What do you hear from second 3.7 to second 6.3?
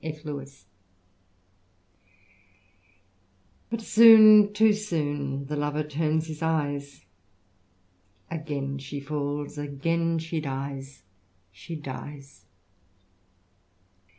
soon, too soon, the lover turns